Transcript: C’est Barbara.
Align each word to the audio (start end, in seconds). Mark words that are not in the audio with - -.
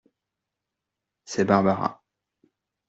C’est 1.25 1.45
Barbara. 1.45 2.01